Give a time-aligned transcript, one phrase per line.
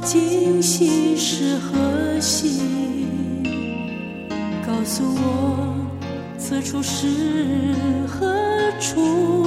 [0.00, 2.60] 今夕是何夕？
[4.66, 5.74] 告诉我
[6.38, 7.74] 此处是
[8.06, 8.34] 何
[8.80, 9.44] 处？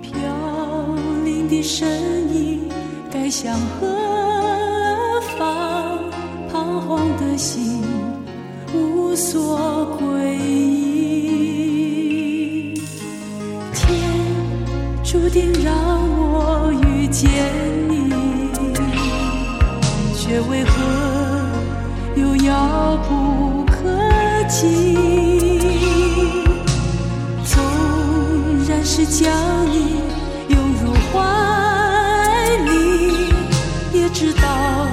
[0.00, 0.12] 飘
[1.24, 1.88] 零的身
[2.34, 2.68] 影
[3.10, 3.86] 该向何
[5.36, 5.98] 方？
[6.50, 7.82] 彷徨的心
[8.74, 11.14] 无所归依。
[13.74, 13.84] 天
[15.04, 15.74] 注定让
[16.18, 17.30] 我遇见
[34.46, 34.86] 也知道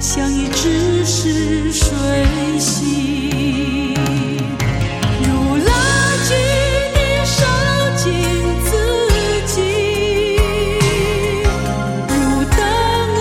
[0.00, 1.86] 相依只是水
[2.58, 3.94] 洗。
[5.22, 5.26] 如
[5.58, 5.70] 垃
[6.26, 6.30] 圾
[6.94, 7.38] 的烧
[7.96, 8.04] 尽
[8.64, 8.70] 自
[9.46, 9.56] 己，
[12.08, 12.12] 如
[12.56, 12.58] 灯
[13.14, 13.18] 蛾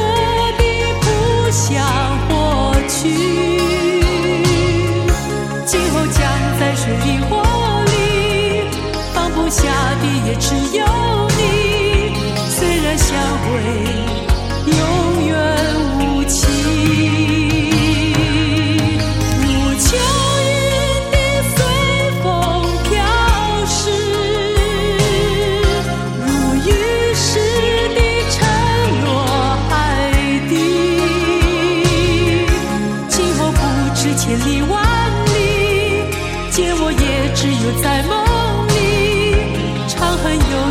[0.58, 0.62] 的
[1.02, 1.03] 扑
[1.52, 1.67] 向
[2.28, 2.30] 火
[2.88, 2.97] 去。
[5.66, 6.17] 今后将
[6.59, 7.30] 在水里火
[7.86, 7.94] 里，
[9.14, 9.62] 放不下
[10.02, 10.84] 的也只有
[11.38, 11.42] 你。
[12.50, 13.08] 虽然相
[13.44, 13.47] 会
[36.92, 39.36] 也只有在梦里，
[39.88, 40.69] 长恨永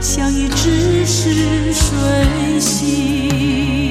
[0.00, 3.89] 相遇只是瞬息。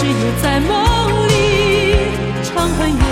[0.00, 1.94] 只有在梦里，
[2.42, 3.09] 长恨。